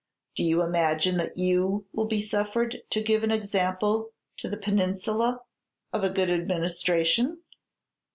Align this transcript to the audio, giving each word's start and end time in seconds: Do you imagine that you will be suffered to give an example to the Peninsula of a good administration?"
Do 0.35 0.43
you 0.43 0.63
imagine 0.63 1.17
that 1.17 1.37
you 1.37 1.85
will 1.93 2.07
be 2.07 2.23
suffered 2.23 2.81
to 2.89 3.03
give 3.03 3.23
an 3.23 3.29
example 3.29 4.13
to 4.37 4.49
the 4.49 4.57
Peninsula 4.57 5.41
of 5.93 6.03
a 6.03 6.09
good 6.09 6.31
administration?" 6.31 7.43